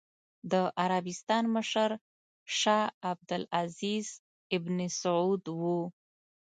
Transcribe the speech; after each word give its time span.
د 0.51 0.53
عربستان 0.81 1.43
مشر 1.55 1.89
شاه 2.59 2.87
عبد 3.09 3.29
العزېز 3.39 4.07
ابن 4.57 4.77
سعود 5.01 5.43
و. 5.59 5.61